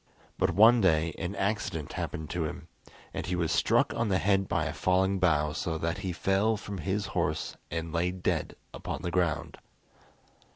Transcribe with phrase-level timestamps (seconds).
[0.39, 2.67] But one day an accident happened to him,
[3.13, 6.57] and he was struck on the head by a falling bough, so that he fell
[6.57, 9.59] from his horse and lay dead upon the ground.